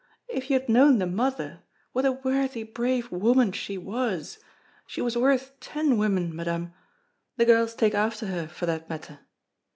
If 0.27 0.49
you 0.49 0.59
had 0.59 0.67
known 0.67 0.97
the 0.97 1.05
mother, 1.05 1.61
what 1.91 2.05
a 2.05 2.13
worthy, 2.13 2.63
brave 2.63 3.11
woman 3.11 3.51
she 3.51 3.77
was! 3.77 4.39
She 4.87 4.99
was 4.99 5.15
worth 5.15 5.51
ten 5.59 5.95
women, 5.95 6.35
Madame. 6.35 6.73
The 7.37 7.45
girls 7.45 7.75
take 7.75 7.93
after 7.93 8.25
her, 8.25 8.47
for 8.47 8.65
that 8.65 8.89
matter." 8.89 9.19